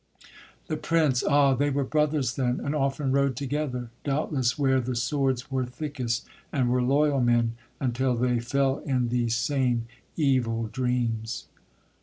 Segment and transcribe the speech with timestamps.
[0.65, 1.23] THE PRINCE.
[1.29, 6.25] Ah, they were brothers then, And often rode together, doubtless where The swords were thickest,
[6.51, 9.85] and were loyal men, Until they fell in these same
[10.17, 11.45] evil dreams.